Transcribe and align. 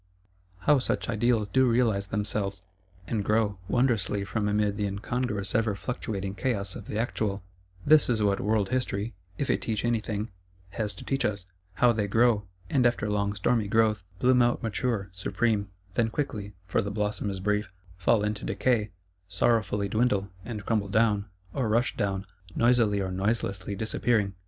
How 0.61 0.79
such 0.79 1.09
Ideals 1.09 1.47
do 1.49 1.67
realise 1.67 2.07
themselves; 2.07 2.63
and 3.05 3.23
grow, 3.23 3.59
wondrously, 3.67 4.25
from 4.25 4.47
amid 4.47 4.75
the 4.75 4.87
incongruous 4.87 5.53
ever 5.53 5.75
fluctuating 5.75 6.33
chaos 6.33 6.75
of 6.75 6.87
the 6.87 6.97
Actual: 6.97 7.43
this 7.85 8.09
is 8.09 8.23
what 8.23 8.39
World 8.39 8.69
History, 8.69 9.13
if 9.37 9.47
it 9.47 9.61
teach 9.61 9.85
any 9.85 9.99
thing, 9.99 10.31
has 10.71 10.95
to 10.95 11.03
teach 11.05 11.23
us, 11.23 11.45
How 11.73 11.91
they 11.91 12.07
grow; 12.07 12.47
and, 12.67 12.87
after 12.87 13.07
long 13.07 13.33
stormy 13.35 13.67
growth, 13.67 14.03
bloom 14.17 14.41
out 14.41 14.63
mature, 14.63 15.11
supreme; 15.13 15.69
then 15.93 16.09
quickly 16.09 16.55
(for 16.65 16.81
the 16.81 16.89
blossom 16.89 17.29
is 17.29 17.39
brief) 17.39 17.71
fall 17.95 18.23
into 18.23 18.43
decay; 18.43 18.89
sorrowfully 19.29 19.87
dwindle; 19.87 20.31
and 20.43 20.65
crumble 20.65 20.89
down, 20.89 21.27
or 21.53 21.69
rush 21.69 21.95
down, 21.95 22.25
noisily 22.55 22.99
or 23.01 23.11
noiselessly 23.11 23.75
disappearing. 23.75 24.33